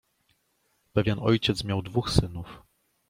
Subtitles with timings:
[0.93, 2.61] "Pewien ojciec miał dwóch synów."